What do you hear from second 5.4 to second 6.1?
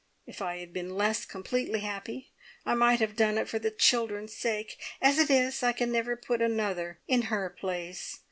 I can